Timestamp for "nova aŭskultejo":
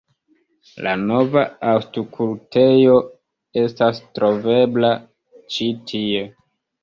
1.01-2.95